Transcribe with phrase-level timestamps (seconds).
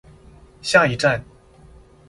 [0.63, 1.23] 下一站